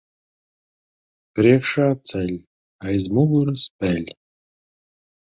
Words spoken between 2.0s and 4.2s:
ceļ, aiz muguras peļ.